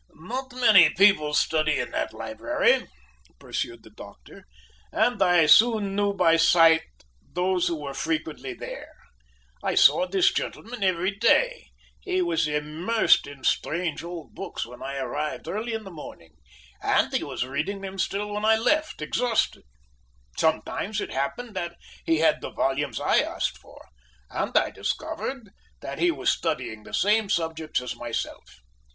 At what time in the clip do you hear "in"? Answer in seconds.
1.79-1.91, 13.27-13.43, 15.75-15.83